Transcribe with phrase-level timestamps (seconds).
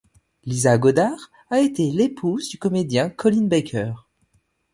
[0.45, 3.93] Liza Goddard a été l'épouse du comédien Colin Baker.